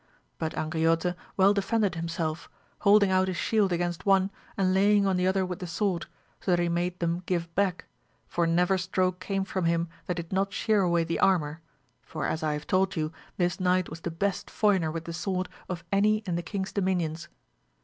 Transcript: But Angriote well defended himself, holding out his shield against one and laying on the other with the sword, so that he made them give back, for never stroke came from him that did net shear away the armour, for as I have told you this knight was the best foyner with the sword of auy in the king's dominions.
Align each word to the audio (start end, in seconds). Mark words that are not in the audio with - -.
But 0.39 0.53
Angriote 0.53 1.13
well 1.37 1.53
defended 1.53 1.93
himself, 1.93 2.49
holding 2.79 3.11
out 3.11 3.27
his 3.27 3.37
shield 3.37 3.71
against 3.71 4.03
one 4.03 4.31
and 4.57 4.73
laying 4.73 5.05
on 5.05 5.15
the 5.15 5.27
other 5.27 5.45
with 5.45 5.59
the 5.59 5.67
sword, 5.67 6.07
so 6.39 6.49
that 6.49 6.59
he 6.59 6.69
made 6.69 6.97
them 6.97 7.21
give 7.27 7.53
back, 7.53 7.85
for 8.25 8.47
never 8.47 8.79
stroke 8.79 9.19
came 9.19 9.45
from 9.45 9.65
him 9.65 9.89
that 10.07 10.15
did 10.15 10.33
net 10.33 10.51
shear 10.51 10.81
away 10.81 11.03
the 11.03 11.19
armour, 11.19 11.61
for 12.01 12.25
as 12.25 12.41
I 12.41 12.53
have 12.53 12.65
told 12.65 12.95
you 12.95 13.11
this 13.37 13.59
knight 13.59 13.89
was 13.91 13.99
the 14.01 14.09
best 14.09 14.49
foyner 14.49 14.91
with 14.91 15.05
the 15.05 15.13
sword 15.13 15.47
of 15.69 15.83
auy 15.93 16.27
in 16.27 16.35
the 16.35 16.41
king's 16.41 16.73
dominions. 16.73 17.27